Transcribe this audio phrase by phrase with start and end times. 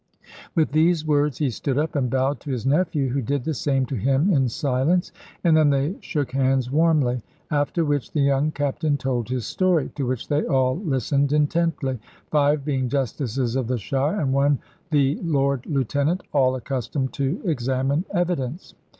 [0.55, 3.85] With these words he stood up, and bowed to his nephew; who did the same
[3.85, 5.11] to him in silence,
[5.43, 7.21] and then they shook hands warmly.
[7.51, 11.99] After which the young Captain told his story, to which they all listened intently
[12.31, 14.57] five being justices of the shire, and one
[14.89, 18.73] the lord lieutenant all accustomed to examine evidence.